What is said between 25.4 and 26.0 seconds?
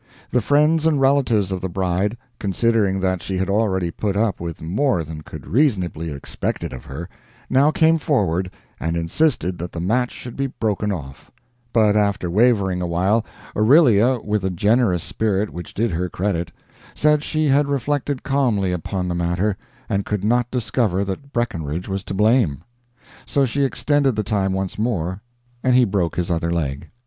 and he